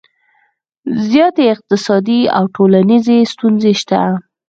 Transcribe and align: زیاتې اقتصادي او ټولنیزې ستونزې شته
زیاتې 1.09 1.43
اقتصادي 1.55 2.21
او 2.37 2.43
ټولنیزې 2.55 3.17
ستونزې 3.33 3.73
شته 3.81 4.01